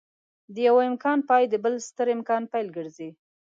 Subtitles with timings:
[0.53, 3.09] د يوه امکان پای د بل ستر امکان پيل ګرځي.